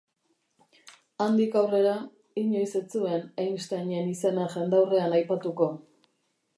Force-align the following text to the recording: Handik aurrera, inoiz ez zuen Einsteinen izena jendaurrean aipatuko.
Handik 1.25 1.57
aurrera, 1.61 1.91
inoiz 2.45 2.71
ez 2.81 2.83
zuen 3.01 3.29
Einsteinen 3.45 4.11
izena 4.15 4.51
jendaurrean 4.57 5.19
aipatuko. 5.21 5.75